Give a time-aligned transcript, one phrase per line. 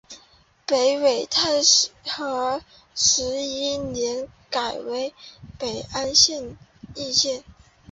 [0.65, 1.61] 北魏太
[2.07, 2.59] 和
[2.95, 5.13] 十一年改为
[5.59, 6.09] 北安
[6.95, 7.43] 邑县。